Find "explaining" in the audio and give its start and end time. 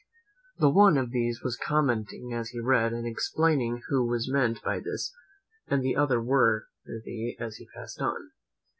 3.05-3.83